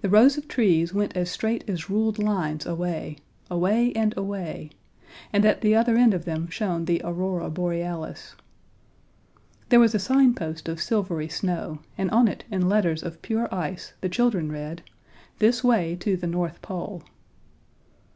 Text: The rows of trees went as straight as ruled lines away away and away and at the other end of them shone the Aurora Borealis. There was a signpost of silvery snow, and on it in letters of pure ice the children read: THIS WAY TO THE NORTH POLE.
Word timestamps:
The 0.00 0.08
rows 0.08 0.38
of 0.38 0.46
trees 0.46 0.94
went 0.94 1.16
as 1.16 1.28
straight 1.28 1.68
as 1.68 1.90
ruled 1.90 2.20
lines 2.20 2.66
away 2.66 3.16
away 3.50 3.92
and 3.94 4.16
away 4.16 4.70
and 5.32 5.44
at 5.44 5.60
the 5.60 5.74
other 5.74 5.96
end 5.96 6.14
of 6.14 6.24
them 6.24 6.48
shone 6.50 6.84
the 6.84 7.02
Aurora 7.02 7.50
Borealis. 7.50 8.36
There 9.70 9.80
was 9.80 9.92
a 9.92 9.98
signpost 9.98 10.68
of 10.68 10.80
silvery 10.80 11.26
snow, 11.28 11.80
and 11.98 12.12
on 12.12 12.28
it 12.28 12.44
in 12.48 12.68
letters 12.68 13.02
of 13.02 13.22
pure 13.22 13.52
ice 13.52 13.94
the 14.02 14.08
children 14.08 14.52
read: 14.52 14.82
THIS 15.40 15.64
WAY 15.64 15.96
TO 15.96 16.16
THE 16.16 16.28
NORTH 16.28 16.62
POLE. 16.62 17.02